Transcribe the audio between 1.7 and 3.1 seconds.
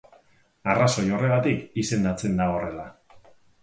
izendatzen da horrela.